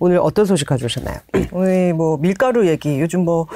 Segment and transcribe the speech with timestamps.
[0.00, 1.18] 오늘 어떤 소식 가져오셨나요?
[1.52, 3.46] 오늘 뭐 밀가루 얘기 요즘 뭐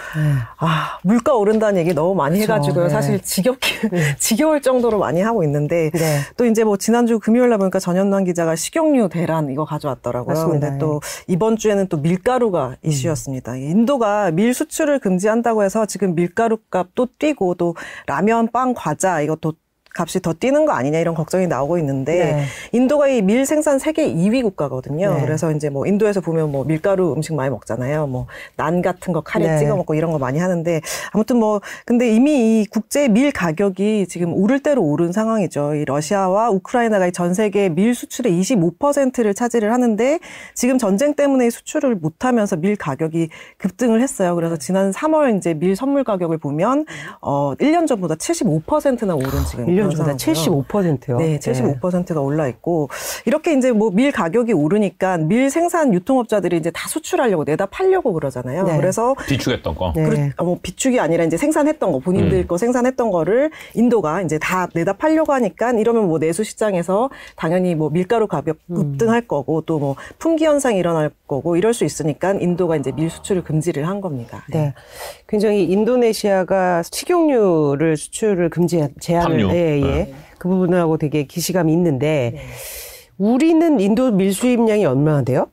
[0.59, 2.53] 아, 물가 오른다는 얘기 너무 많이 그렇죠.
[2.53, 2.85] 해가지고요.
[2.85, 2.91] 네.
[2.91, 3.69] 사실 지겹게
[4.21, 6.21] 지겨울 정도로 많이 하고 있는데 네.
[6.37, 10.35] 또 이제 뭐 지난주 금요일 날 보니까 전현남 기자가 식용유 대란 이거 가져왔더라고요.
[10.35, 10.69] 맞습니다.
[10.69, 13.57] 근데 또 이번 주에는 또 밀가루가 이슈였습니다.
[13.57, 17.75] 인도가 밀 수출을 금지한다고 해서 지금 밀가루 값도 뛰고 또
[18.07, 19.55] 라면, 빵, 과자 이것도
[19.97, 22.45] 값이 더 뛰는 거 아니냐 이런 걱정이 나오고 있는데 네.
[22.73, 25.15] 인도가 이 밀 생산 세계 2위 국가거든요.
[25.15, 25.21] 네.
[25.23, 28.07] 그래서 이제 뭐 인도에서 보면 뭐 밀가루 음식 많이 먹잖아요.
[28.09, 29.59] 뭐 난 같은 거 카레 네.
[29.59, 30.81] 찍어 먹고 이런 거 많이 하는데
[31.13, 35.75] 아무튼 뭐 근데 이미 이 국제 밀 가격이 지금 오를 대로 오른 상황이죠.
[35.75, 40.19] 이 러시아와 우크라이나가 이전 세계 밀 수출의 25%를 차지를 하는데
[40.55, 44.35] 지금 전쟁 때문에 수출을 못 하면서 밀 가격이 급등을 했어요.
[44.35, 46.85] 그래서 지난 3월 이제 밀 선물 가격을 보면
[47.21, 50.65] 어 1년 전보다 75%나 오른 지금 1년 그런 전보다 상황이고요.
[51.09, 51.17] 75%요.
[51.19, 52.89] 네, 75%가 올라 있고
[53.25, 58.65] 이렇게 이제 뭐 밀 가격이 오르니까 밀 생산 유통업자들이 이제 다 수출하려고 내다 팔려고 그러잖아요.
[58.65, 58.77] 네.
[58.77, 59.93] 그래서 비축했던 거.
[59.95, 60.03] 네.
[60.09, 62.47] 그렇- 아, 뭐 비축이 아니라 이제 생산했던 거 본인들 음.
[62.47, 67.91] 거 생산했던 거를 인도가 이제 다 내다 팔려고 하니까 이러면 뭐 내수 시장에서 당연히 뭐
[67.91, 68.75] 밀가루 가격 음.
[68.77, 73.43] 급등할 거고 또 뭐 품귀 현상이 일어날 거고 이럴 수 있으니까 인도가 이제 밀 수출을
[73.45, 74.45] 금지를 한 겁니다.
[74.51, 74.73] 네.
[75.29, 79.49] 굉장히 인도네시아가 식용유를 수출을 금지 제한을 함유.
[79.81, 80.05] 예, 예.
[80.05, 80.15] 네.
[80.39, 82.35] 그 부분하고 되게 기시감이 있는데
[83.19, 85.47] 우리는 인도 밀 수입량이 얼마나 돼요?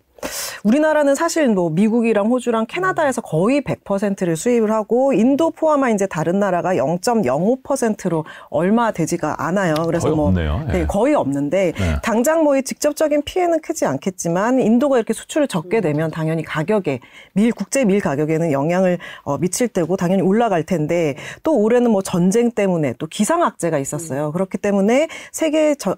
[0.64, 6.75] 우리나라는 사실 뭐 미국이랑 호주랑 캐나다에서 거의 100%를 수입을 하고 인도 포함한 이제 다른 나라가
[6.75, 9.73] 0.05%로 얼마 되지가 않아요.
[9.86, 10.66] 그래서 거의 뭐 없네요.
[10.69, 10.72] 예.
[10.72, 11.95] 네, 거의 없는데 네.
[12.02, 16.99] 당장 뭐 이 직접적인 피해는 크지 않겠지만 인도가 이렇게 수출을 적게 되면 당연히 가격에
[17.33, 22.52] 밀 국제 밀 가격에는 영향을 어, 미칠 테고 당연히 올라갈 텐데 또 올해는 뭐 전쟁
[22.52, 24.31] 때문에 또 기상 악재가 있었어요.
[24.31, 25.95] 그렇기 때문에 세계 저,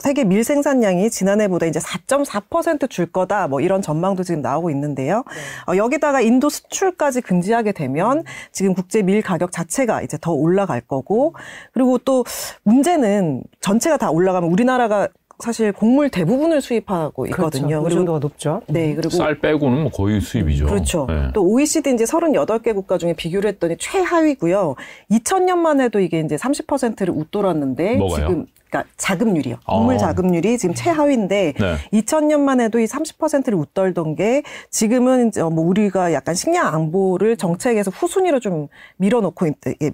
[0.00, 5.24] 세계 밀 생산량이 지난해보다 이제 4.4%줄 거다 뭐 이런 전망도 지금 나오고 있는데요.
[5.68, 11.34] 어, 여기다가 인도 수출까지 금지하게 되면 지금 국제 밀 가격 자체가 이제 더 올라갈 거고
[11.72, 12.24] 그리고 또
[12.62, 15.08] 문제는 전체가 다 올라가면 우리나라가
[15.40, 17.66] 사실 곡물 대부분을 수입하고 있거든요.
[17.66, 17.78] 그렇죠.
[17.78, 18.62] 그 그리고 정도가 높죠.
[18.68, 20.66] 네 그리고 쌀 빼고는 뭐 거의 수입이죠.
[20.66, 21.06] 그렇죠.
[21.10, 21.30] 예.
[21.32, 24.76] 또 OECD 이제 38개 국가 중에 비교를 했더니 최하위고요.
[25.10, 28.28] 2000년만 해도 이게 이제 30%를 웃돌았는데 뭐가요?
[28.28, 29.56] 지금 그러니까 자급률이요.
[29.66, 29.98] 곡물 어.
[29.98, 31.76] 자급률이 지금 최하위인데 네.
[31.92, 38.38] 2000년만 해도 이 30%를 웃돌던 게 지금은 이제 뭐 우리가 약간 식량 안보를 정책에서 후순위로
[38.40, 39.46] 좀 밀어놓고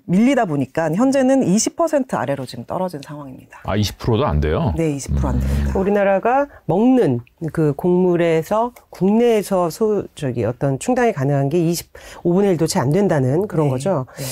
[0.05, 3.63] 밀리다 보니까 현재는 20% 아래로 지금 떨어진 상황입니다.
[3.65, 4.73] 아 20%도 안 돼요.
[4.77, 5.79] 네, 20%안 됩니다.
[5.79, 7.21] 우리나라가 먹는
[7.53, 13.67] 그 곡물에서 국내에서 소 저기 어떤 충당이 가능한 게 25분의 1도 채 안 된다는 그런
[13.69, 14.05] 네, 거죠.
[14.19, 14.25] 네.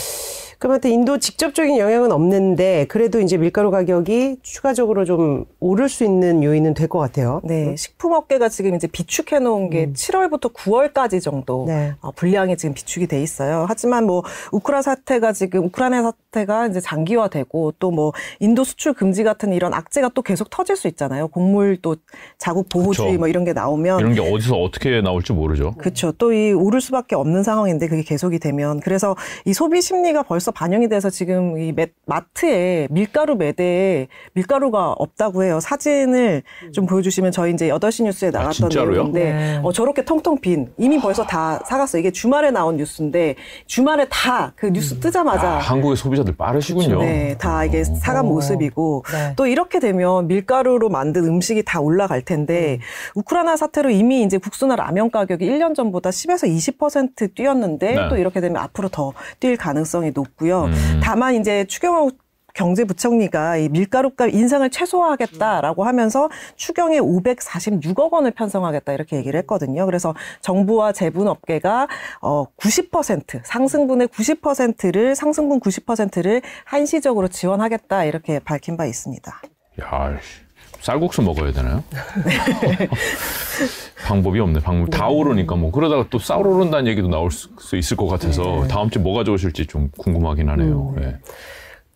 [0.58, 6.74] 그러면 인도 직접적인 영향은 없는데 그래도 이제 밀가루 가격이 추가적으로 좀 오를 수 있는 요인은
[6.74, 7.40] 될 것 같아요.
[7.44, 11.66] 네, 식품업계가 지금 이제 비축해 놓은 게 7월부터 9월까지 정도 음.
[11.68, 11.94] 네.
[12.02, 13.64] 어, 분량이 지금 비축이 돼 있어요.
[13.68, 14.22] 하지만 뭐
[14.52, 20.10] 우크라 사태가 지금 우크라이나 사태가 이제 장기화되고 또 뭐 인도 수출 금지 같은 이런 악재가
[20.14, 21.28] 또 계속 터질 수 있잖아요.
[21.28, 21.94] 곡물 또
[22.38, 23.18] 자국 보호주의 그쵸.
[23.20, 25.74] 뭐 이런 게 나오면 이런 게 어디서 어떻게 나올지 모르죠.
[25.78, 26.12] 그렇죠.
[26.12, 30.88] 또 이 오를 수밖에 없는 상황인데 그게 계속이 되면 그래서 이 소비 심리가 벌써 반영이
[30.88, 35.60] 돼서 지금 이 매- 마트에 밀가루 매대에 밀가루가 없다고 해요.
[35.60, 38.92] 사진을 좀 보여주시면 저희 이제 8시 뉴스에 나갔던 진짜로요?
[38.92, 39.60] 내용인데 네.
[39.62, 42.00] 어, 저렇게 텅텅 빈 이미 벌써 다 사갔어요.
[42.00, 43.34] 이게 주말에 나온 뉴스인데
[43.66, 47.00] 주말에 다 그 뉴스 뜨자마자 아, 한국의 소비자들 빠르시군요.
[47.00, 48.28] 네, 다 이게 사간 어.
[48.28, 49.32] 모습이고 네.
[49.36, 52.78] 또 이렇게 되면 밀가루로 만든 음식이 다 올라갈 텐데
[53.14, 58.08] 우크라이나 사태로 이미 이제 국수나 라면 가격이 1년 전보다 10에서 20% 뛰었는데 네.
[58.08, 60.64] 또 이렇게 되면 앞으로 더 뛸 가능성이 높고 요.
[60.64, 61.00] 음.
[61.02, 62.10] 다만 이제 추경호
[62.54, 69.84] 경제부총리가 이 밀가루값 인상을 최소화하겠다라고 하면서 추경에 546억 원을 편성하겠다 이렇게 얘기를 했거든요.
[69.86, 71.88] 그래서 정부와 제분업계가
[72.22, 79.42] 어 90% 상승분의 90%를 상승분 90%를 한시적으로 지원하겠다 이렇게 밝힌 바 있습니다.
[79.82, 80.44] 야, 씨,
[80.80, 81.82] 쌀국수 먹어야 되나요?
[84.04, 84.60] 방법이 없네.
[84.60, 88.90] 방법 다 오르니까 뭐 그러다가 또쌀 오른다는 얘기도 나올 수, 수 있을 것 같아서 다음
[88.90, 90.94] 주에 뭐가 좋으실지 좀 궁금하긴 하네요.
[91.00, 91.16] 예.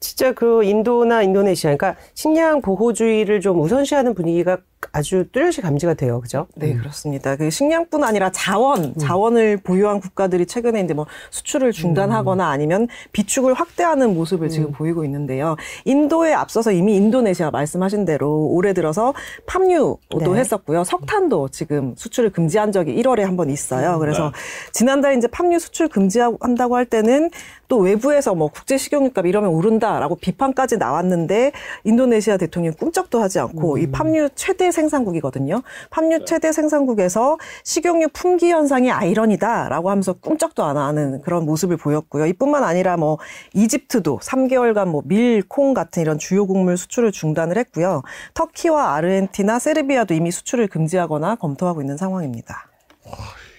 [0.01, 4.59] 진짜 그 인도나 인도네시아, 그러니까 식량 보호주의를 좀 우선시하는 분위기가
[4.93, 6.47] 아주 뚜렷이 감지가 돼요, 그죠?
[6.55, 7.35] 네, 그렇습니다.
[7.37, 14.15] 그 식량뿐 아니라 자원, 자원을 보유한 국가들이 최근에 이제 뭐 수출을 중단하거나 아니면 비축을 확대하는
[14.15, 15.57] 모습을 지금 보이고 있는데요.
[15.85, 19.15] 인도에 앞서서 이미 인도네시아 말씀하신 대로 올해 들어서
[19.47, 20.41] 팜유도 네.
[20.41, 20.85] 했었고요.
[20.85, 23.99] 석탄도 지금 수출을 금지한 적이 1월에 한 번 있어요.
[24.01, 24.33] 그래서
[24.73, 27.31] 지난달 이제 팜유 수출 금지한다고 할 때는
[27.69, 31.53] 또 외부에서 뭐 국제 식용유값 이러면 오른다라고 비판까지 나왔는데
[31.85, 35.63] 인도네시아 대통령이 꿈쩍도 하지 않고 이 팜유 최대 최대 생산국이거든요.
[35.91, 42.27] 팜유 최대 생산국에서 식용유 품귀 현상이 아이러니다라고 하면서 꿈쩍도 안 하는 그런 모습을 보였고요.
[42.27, 43.19] 이뿐만 아니라 뭐
[43.55, 48.03] 이집트도 3개월간 뭐 밀, 콩 같은 이런 주요 곡물 수출을 중단을 했고요.
[48.35, 52.67] 터키와 아르헨티나, 세르비아도 이미 수출을 금지하거나 검토하고 있는 상황입니다.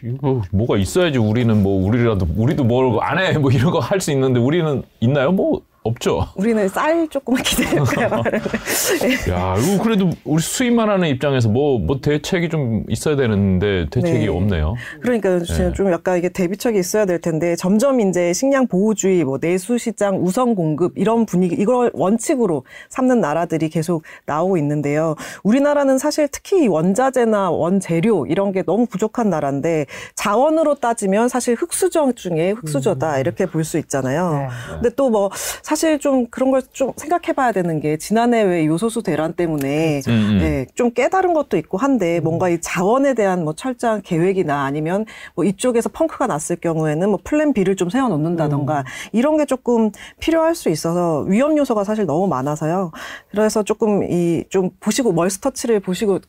[0.03, 4.11] 이거 뭐가 있어야지 우리는 뭐 우리라도 우리도 뭘 안 해 뭐 이런 거 할 수
[4.11, 5.31] 있는데 우리는 있나요?
[5.31, 6.25] 뭐 없죠.
[6.35, 8.23] 우리는 쌀 조금만 기다릴까요?
[9.29, 14.27] 야, 이거 그래도 우리 수입만 하는 입장에서 뭐, 뭐 대책이 좀 있어야 되는데 대책이 네.
[14.27, 14.75] 없네요.
[15.01, 15.73] 그러니까 네.
[15.73, 20.55] 좀 약간 이게 대비책이 있어야 될 텐데 점점 이제 식량 보호주의, 뭐 내수 시장 우선
[20.55, 25.15] 공급 이런 분위기 이걸 원칙으로 삼는 나라들이 계속 나오고 있는데요.
[25.43, 29.85] 우리나라는 사실 특히 이 원자재나 원재료 이런 게 너무 부족한 나라인데
[30.15, 34.31] 자원으로 따지면 사실 흑수저 중에 흑수저다 이렇게 볼 수 있잖아요.
[34.33, 34.47] 네.
[34.75, 35.29] 근데 또 뭐
[35.63, 40.37] 사실 좀 그런 걸 좀 생각해봐야 되는 게 지난해 왜 요소수 대란 때문에 음, 음.
[40.39, 45.05] 네, 좀 깨달은 것도 있고 한데 뭔가 이 자원에 대한 뭐 철저한 계획이나 아니면
[45.35, 48.83] 뭐 이쪽에서 펑크가 났을 경우에는 뭐 plan B를 좀 세워놓는다던가
[49.13, 52.91] 이런 게 조금 필요할 수 있어서 위험 요소가 사실 너무 많아서요.
[53.31, 56.19] 그래서 조금 이 좀 보시고 멀스터치를 보시고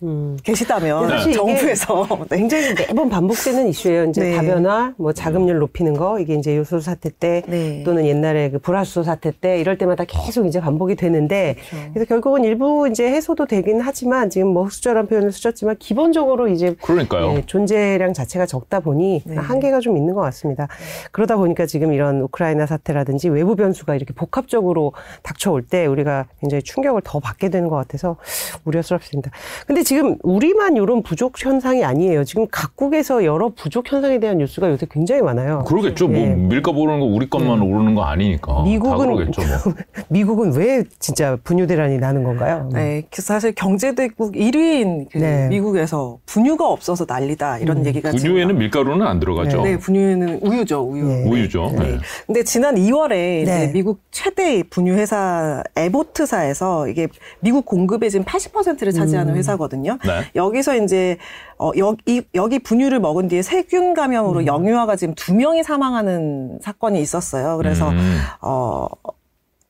[0.43, 2.37] 계시다면 사실 정부에서 네.
[2.39, 4.05] 굉장히 매번 반복되는 이슈예요.
[4.05, 4.37] 이제 네.
[4.37, 7.83] 다변화, 뭐 자급률 높이는 거 이게 이제 요소수 사태 때 네.
[7.85, 11.91] 또는 옛날에 그 불화수소 사태 때 이럴 때마다 계속 이제 반복이 되는데 그렇죠.
[11.93, 17.35] 그래서 결국은 일부 이제 해소도 되긴 하지만 지금 뭐 흙수저란 표현을 쓰셨지만 기본적으로 이제 그러니까요.
[17.35, 19.37] 예, 존재량 자체가 적다 보니 네.
[19.37, 20.69] 한계가 좀 있는 것 같습니다.
[21.13, 24.93] 그러다 보니까 지금 이런 우크라이나 사태라든지 외부 변수가 이렇게 복합적으로
[25.23, 28.17] 닥쳐올 때 우리가 굉장히 충격을 더 받게 되는 것 같아서
[28.65, 29.31] 우려스럽습니다.
[29.67, 32.25] 근데 지금 우리만 이런 부족 현상이 아니에요.
[32.25, 35.65] 지금 각국에서 여러 부족 현상에 대한 뉴스가 요새 굉장히 많아요.
[35.67, 36.09] 그러겠죠.
[36.09, 36.27] 뭐 예.
[36.35, 38.51] 밀값 오르는 거 우리 것만 오르는 거 아니니까.
[38.55, 39.43] 다 미국은 그러겠죠.
[39.43, 39.75] 뭐.
[40.09, 42.69] 미국은 왜 진짜 분유 대란이 나는 건가요?
[42.73, 45.49] 네, 그 사실 경제대국 1위인 그 네.
[45.49, 49.63] 미국에서 분유가 없어서 난리다 이런 얘기가 지금 분유에는 밀가루는 안 들어가죠.
[49.63, 51.05] 네, 분유는 우유죠, 우유.
[51.07, 51.25] 네.
[51.25, 51.73] 우유죠.
[51.79, 51.99] 네.
[52.27, 53.73] 근데 지난 2월에 이제 네.
[53.73, 57.09] 미국 최대 분유 회사 에보트사에서 이게
[57.41, 59.99] 미국 공급의 지금 80%를 차지하는 회사거든요.
[60.05, 60.25] 네.
[60.35, 61.19] 여기서 이제
[61.59, 67.57] 어 여기 여기 분유를 먹은 뒤에 세균 감염으로 영유아가 지금 두 명이 사망하는 사건이 있었어요.
[67.59, 68.19] 그래서 음.
[68.41, 68.87] 어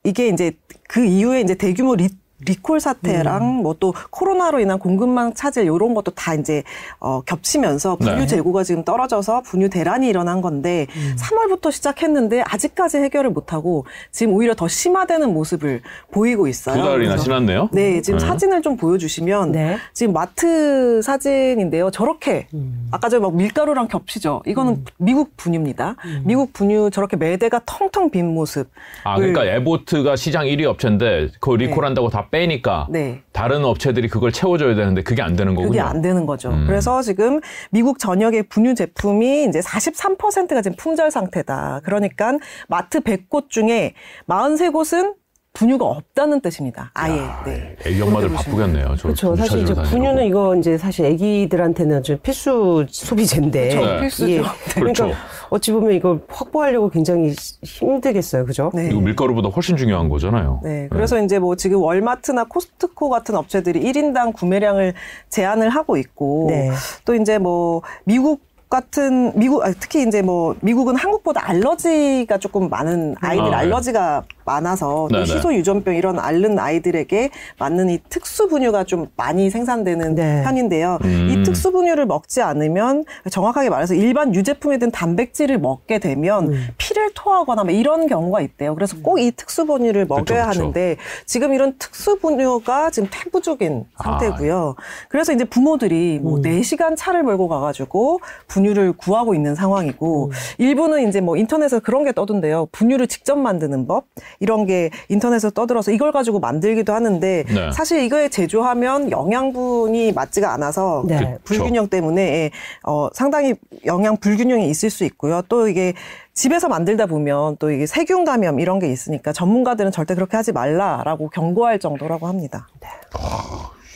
[0.03, 0.53] 이게 이제
[0.87, 2.09] 그 이후에 이제 대규모 리
[2.45, 3.63] 리콜 사태랑 음.
[3.63, 6.63] 뭐또 코로나로 인한 공급망 차질 요런 것도 다 이제
[6.99, 8.25] 어 겹치면서 분유 네.
[8.27, 11.15] 재고가 지금 떨어져서 분유 대란이 일어난 건데 음.
[11.17, 16.75] 3월부터 시작했는데 아직까지 해결을 못 하고 지금 오히려 더 심화되는 모습을 보이고 있어요.
[16.75, 17.69] 두 달이나 지났네요.
[17.71, 19.77] 네, 지금 사진을 좀 보여주시면 네.
[19.93, 21.91] 지금 마트 사진인데요.
[21.91, 22.87] 저렇게 음.
[22.91, 24.41] 아까 저막 밀가루랑 겹치죠.
[24.45, 25.95] 이거는 미국 분유입니다.
[26.05, 26.23] 음.
[26.25, 28.69] 미국 분유 저렇게 매대가 텅텅 빈 모습.
[29.03, 33.21] 아, 그러니까 에보트가 시장 1위 업체인데 그거 리콜한다고 다 빼니까 네.
[33.33, 35.69] 다른 업체들이 그걸 채워줘야 되는데 그게 안 되는 거군요.
[35.69, 36.49] 그게 안 되는 거죠.
[36.49, 36.65] 음.
[36.65, 37.39] 그래서 지금
[37.69, 41.81] 미국 전역의 분유 제품이 이제 43%가 지금 품절 상태다.
[41.83, 42.37] 그러니까
[42.67, 43.93] 마트 100곳 중에
[44.27, 45.20] 43곳은
[45.53, 46.91] 분유가 없다는 뜻입니다.
[46.93, 47.21] 아예.
[47.45, 47.75] 네.
[47.85, 48.95] 애기 엄마들 바쁘겠네요.
[48.97, 49.35] 저 그렇죠.
[49.35, 49.73] 사실 이제.
[49.73, 53.69] 분유는 이거 이제 사실 아기들한테는 아주 필수 소비재인데.
[53.75, 53.85] 그렇죠.
[53.85, 53.99] 네.
[53.99, 54.31] 필수죠.
[54.31, 54.37] 예.
[54.37, 54.43] 네.
[54.75, 55.11] 그러니까 그렇죠.
[55.49, 57.33] 어찌 보면 이걸 확보하려고 굉장히
[57.63, 58.45] 힘들겠어요.
[58.45, 58.71] 그죠?
[58.73, 58.87] 네.
[58.89, 60.61] 이거 밀가루보다 훨씬 중요한 거잖아요.
[60.63, 60.87] 네.
[60.89, 64.93] 그래서 이제 뭐 지금 월마트나 코스트코 같은 업체들이 1인당 구매량을
[65.29, 66.71] 제한을 하고 있고 네.
[67.03, 73.15] 또 이제 뭐 미국 같은 미국 아, 특히 이제 뭐 미국은 한국보다 알러지가 조금 많은
[73.21, 73.55] 아이들 아, 네.
[73.57, 75.23] 알러지가 많아서 또 네네.
[75.23, 80.41] 희소 유전병 이런 앓는 아이들에게 맞는 이 특수 분유가 좀 많이 생산되는 네.
[80.43, 80.97] 편인데요.
[81.03, 81.27] 음.
[81.29, 86.67] 이 특수 분유를 먹지 않으면 정확하게 말해서 일반 유제품이든 단백질을 먹게 되면 음.
[86.77, 88.73] 피를 토하거나 뭐 이런 경우가 있대요.
[88.73, 90.61] 그래서 꼭 이 특수 분유를 먹어야 그쵸, 그쵸.
[90.61, 94.03] 하는데 지금 이런 특수 분유가 지금 태부족인 아.
[94.03, 94.75] 상태고요.
[95.09, 96.41] 그래서 이제 부모들이 뭐 음.
[96.41, 100.31] 4시간 차를 몰고 가가지고 분 유를 구하고 있는 상황이고 음.
[100.57, 102.67] 일부는 이제 뭐 인터넷에 그런 게 떠던데요.
[102.71, 104.05] 분유를 직접 만드는 법
[104.39, 107.71] 이런 게 인터넷에서 떠들어서 이걸 가지고 만들기도 하는데 네.
[107.71, 111.37] 사실 이거에 제조하면 영양분이 맞지가 않아서 네.
[111.43, 112.51] 불균형 때문에 예,
[112.83, 115.41] 어, 상당히 영양 불균형이 있을 수 있고요.
[115.49, 115.93] 또 이게
[116.33, 121.29] 집에서 만들다 보면 또 이게 세균 감염 이런 게 있으니까 전문가들은 절대 그렇게 하지 말라라고
[121.29, 122.67] 경고할 정도라고 합니다.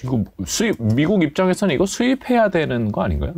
[0.03, 3.33] 이거 수입 미국 입장에서는 이거 수입해야 되는 거 아닌가요?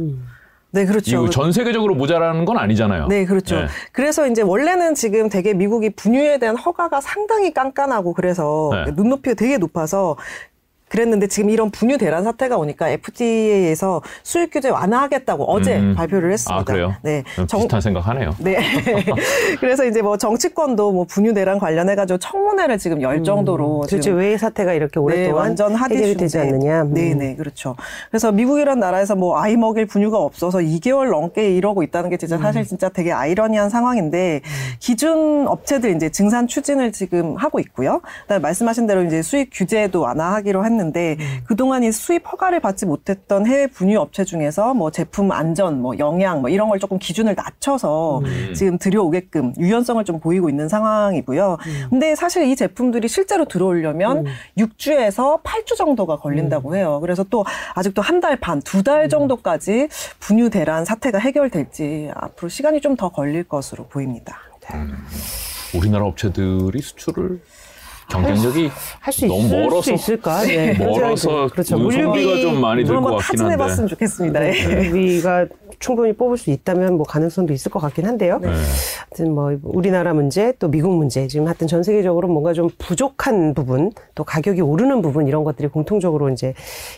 [0.77, 1.27] 네, 그렇죠.
[1.29, 3.07] 전 세계적으로 모자라는 건 아니잖아요.
[3.07, 3.55] 네, 그렇죠.
[3.55, 3.67] 네.
[3.91, 8.91] 그래서 이제 원래는 지금 되게 미국이 분유에 대한 허가가 상당히 깐깐하고 그래서 네.
[8.91, 10.17] 눈높이가 되게 높아서
[10.89, 15.96] 그랬는데 지금 이런 분유 대란 사태가 오니까 FTA에서 수입 규제 완화하겠다고 어제 음.
[15.96, 16.62] 발표를 했습니다.
[16.62, 16.94] 아 그래요?
[17.01, 17.24] 네.
[17.48, 18.36] 정- 비슷한 생각하네요.
[18.39, 18.58] 네.
[19.60, 24.17] 그래서 이제 뭐 정치권도 뭐 분유 대란 관련해 가지고 청문회를 지금 열 정도로 도대체 지금
[24.20, 26.15] 왜 사태가 이렇게 네, 오랫동안 완전 핫 해결이.
[26.15, 26.84] 되지 않느냐.
[26.84, 26.94] 음.
[26.94, 27.75] 네, 네, 그렇죠.
[28.10, 32.17] 그래서 미국이란 나라에서 뭐 아이 먹일 분유가 없어서 2개월 넘게 이러고 있다는 게 음.
[32.17, 34.41] 진짜 사실 진짜 되게 아이러니한 상황인데
[34.79, 38.01] 기준 업체들 이제 증산 추진을 지금 하고 있고요.
[38.24, 40.76] 그다음에 말씀하신 대로 이제 수입 규제도 완화하기로 했는데
[41.19, 41.39] 음.
[41.46, 46.41] 그동안 이 수입 허가를 받지 못했던 해외 분유 업체 중에서 뭐 제품 안전, 뭐 영양
[46.41, 48.53] 뭐 이런 걸 조금 기준을 낮춰서 음.
[48.55, 51.57] 지금 들여오게끔 유연성을 좀 보이고 있는 상황이고요.
[51.65, 51.88] 음.
[51.89, 54.25] 근데 사실 이 제품들이 실제로 들어오려면
[54.57, 57.00] 6주에서 8주 정도가 걸린다고 해요.
[57.01, 62.81] 그래서 또 아직도 한 달 반, 두 달 정도까지 분유 대란 사태가 해결될지 앞으로 시간이
[62.81, 64.39] 좀 더 걸릴 것으로 보입니다.
[65.75, 67.39] 우리나라 업체들이 수출을
[68.10, 70.42] 경쟁력이 할 수 너무 있을 멀어서 수 있을까?
[70.44, 70.74] 네.
[70.78, 71.78] 멀어서 그렇죠.
[71.78, 73.58] 그 소비가 좀 많이 들 것 같긴 한데.
[73.58, 74.48] 타진해봤으면 좋겠습니다.
[74.48, 74.90] 예.
[74.90, 75.46] 우리가
[75.80, 78.40] 충분히 뽑을 수 있다면 뭐 가능성도 있을 것 같긴 한데요.
[78.40, 78.48] 네.
[78.48, 83.92] 하여튼 뭐 우리나라 문제 또 미국 문제 지금 하여튼 전 세계적으로 뭔가 좀 부족한 부분
[84.16, 86.54] 또 가격이 오르는 부분 이런 것들이 공통적으로 이제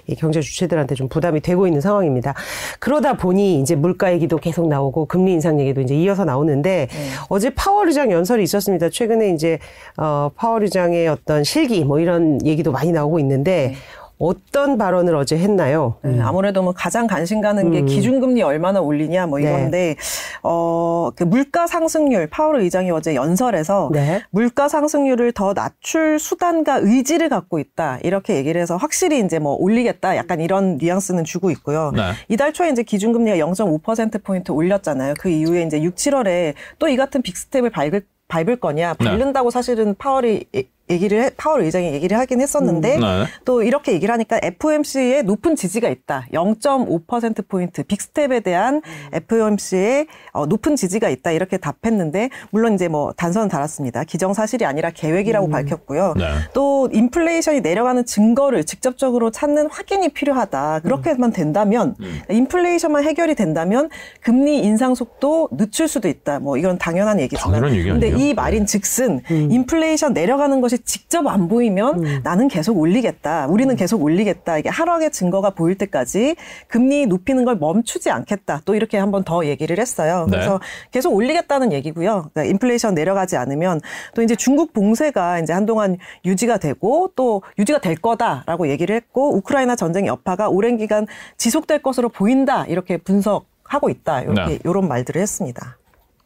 [0.07, 2.33] 이 경제 주체들한테 좀 부담이 되고 있는 상황입니다.
[2.79, 6.87] 그러다 보니 이제 물가 얘기도 계속 나오고 금리 인상 얘기도 이제 이어서 나오는데
[7.29, 8.89] 어제 파월 의장 연설이 있었습니다.
[8.89, 9.59] 최근에 이제
[9.97, 13.75] 어 파월 의장의 어떤 실기 뭐 이런 얘기도 많이 나오고 있는데
[14.21, 15.95] 어떤 발언을 어제 했나요?
[16.01, 19.43] 네, 아무래도 뭐 가장 관심 가는 게 기준금리 얼마나 올리냐 뭐 음.
[19.43, 19.49] 네.
[19.49, 19.95] 이건데
[20.43, 24.21] 어, 그 물가 상승률 파월 의장이 어제 연설에서 네.
[24.31, 30.17] 물가 상승률을 더 낮출 수단과 의지를 갖고 있다 이렇게 얘기를 해서 확실히 이제 뭐 올리겠다
[30.17, 31.93] 약간 이런 뉘앙스는 주고 있고요.
[31.95, 32.11] 네.
[32.27, 35.13] 이달 초에 이제 기준금리가 0.5% 포인트 올렸잖아요.
[35.17, 39.05] 그 이후에 이제 6, 7월에 또 이 같은 빅스텝을 밟을 밟을 거냐 네.
[39.05, 43.25] 밟는다고 사실은 파월이 예- 얘기를 해, 파월 의장이 얘기를 하긴 했었는데 음, 네.
[43.45, 46.25] 또 이렇게 얘기를 하니까 FOMC에 높은 지지가 있다.
[46.33, 48.81] 0.5% 포인트 빅스텝에 대한
[49.13, 51.31] FOMC에 어, 높은 지지가 있다.
[51.31, 54.03] 이렇게 답했는데 물론 이제 뭐 단서는 달았습니다.
[54.03, 56.15] 기정 사실이 아니라 계획이라고 밝혔고요.
[56.17, 56.25] 네.
[56.53, 60.81] 또 인플레이션이 내려가는 증거를 직접적으로 찾는 확인이 필요하다.
[60.83, 62.21] 그렇게만 된다면 음.
[62.29, 63.89] 인플레이션만 해결이 된다면
[64.21, 66.39] 금리 인상 속도 늦출 수도 있다.
[66.39, 68.29] 뭐 이건 당연한 얘기지만 당연한 얘기 근데 아니에요?
[68.29, 73.47] 이 말인 즉슨 인플레이션 내려가는 것이 직접 안 보이면 나는 계속 올리겠다.
[73.47, 74.57] 우리는 계속 올리겠다.
[74.57, 76.35] 이게 하락의 증거가 보일 때까지
[76.67, 78.61] 금리 높이는 걸 멈추지 않겠다.
[78.65, 80.25] 또 이렇게 한번 더 얘기를 했어요.
[80.29, 80.37] 네.
[80.37, 80.59] 그래서
[80.91, 82.29] 계속 올리겠다는 얘기고요.
[82.33, 83.81] 그러니까 인플레이션 내려가지 않으면
[84.15, 89.75] 또 이제 중국 봉쇄가 이제 한동안 유지가 되고 또 유지가 될 거다라고 얘기를 했고 우크라이나
[89.75, 91.07] 전쟁 여파가 오랜 기간
[91.37, 92.65] 지속될 것으로 보인다.
[92.65, 94.21] 이렇게 분석 하고 있다.
[94.21, 94.59] 이렇게 네.
[94.63, 95.77] 이런 말들을 했습니다.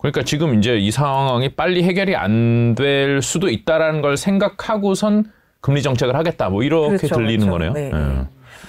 [0.04, 5.26] 그러니까 지금 이제 이 상황이 빨리 해결이 안 될 수도 있다라는 걸 생각하고선
[5.62, 6.50] 금리 정책을 하겠다.
[6.50, 7.52] 뭐 이렇게 그렇죠, 들리는 그렇죠.
[7.52, 7.72] 거네요.
[7.74, 7.92] 네.
[7.94, 8.28] 예.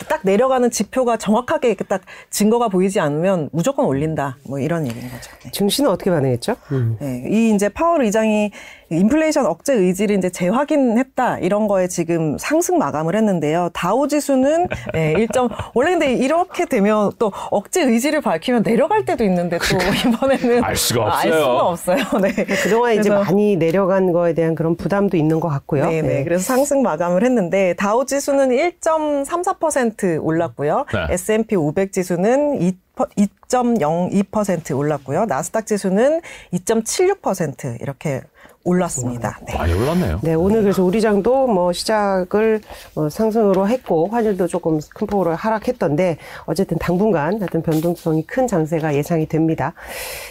[0.09, 4.37] 딱 내려가는 지표가 정확하게 딱 증거가 보이지 않으면 무조건 올린다.
[4.49, 5.31] 뭐 이런 얘기인 거죠.
[5.43, 5.51] 네.
[5.51, 6.57] 증시는 어떻게 반응했죠?
[7.01, 8.51] 네, 이 이제 파월 의장이
[8.91, 13.71] 인플레이션 억제 의지를 이제 재확인했다 이런 거에 지금 상승 마감을 했는데요.
[13.73, 19.59] 다우 지수는 네, 1점 원래 근데 이렇게 되면 또 억제 의지를 밝히면 내려갈 때도 있는데
[19.59, 21.43] 또 이번에는 알 수가 아, 알 없어요.
[21.43, 21.97] 수가 없어요.
[22.23, 22.45] 네.
[22.45, 25.89] 그동안 이제 많이 내려간 거에 대한 그런 부담도 있는 것 같고요.
[25.89, 26.25] 네, 네.
[26.25, 29.84] 그래서 상승 마감을 했는데 다우 지수는 1.34%
[30.21, 30.87] 올랐고요.
[30.93, 31.15] 네.
[31.15, 35.25] S&P 500 지수는 2 2.02% 올랐고요.
[35.25, 36.21] 나스닥 지수는
[36.53, 38.23] 2.76% 이렇게
[38.65, 39.39] 올랐습니다.
[39.47, 39.59] 네.
[39.59, 40.21] 많이 올랐네요.
[40.23, 42.61] 네, 오늘 그래서 우리장도 뭐 시작을
[42.95, 49.27] 뭐 상승으로 했고 환율도 조금 큰 폭으로 하락했던데 어쨌든 당분간 하여튼 변동성이 큰 장세가 예상이
[49.27, 49.75] 됩니다.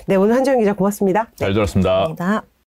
[0.08, 1.28] 네, 오늘 한정 기자 고맙습니다.
[1.36, 1.90] 잘 들었습니다.
[1.90, 2.53] 감사합니다.